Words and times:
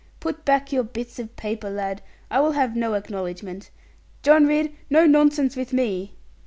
Put 0.19 0.45
back 0.45 0.71
your 0.71 0.81
bits 0.83 1.19
of 1.19 1.35
paper, 1.35 1.69
lad; 1.69 2.01
I 2.31 2.39
will 2.39 2.53
have 2.53 2.75
no 2.75 2.95
acknowledgment. 2.95 3.69
John 4.23 4.47
Ridd, 4.47 4.71
no 4.89 5.05
nonsense 5.05 5.55
with 5.55 5.73
me!' 5.73 6.15